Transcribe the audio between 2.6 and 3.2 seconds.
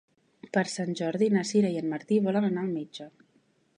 al metge.